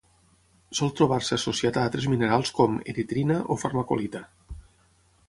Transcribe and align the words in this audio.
Sol 0.77 0.93
trobar-se 0.99 1.35
associat 1.35 1.77
a 1.77 1.83
altres 1.89 2.07
minerals 2.13 2.53
com: 2.61 2.79
eritrina 2.95 3.39
o 3.57 3.59
farmacolita. 3.65 4.23